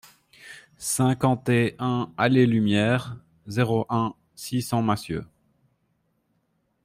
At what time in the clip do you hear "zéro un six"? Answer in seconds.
3.45-4.63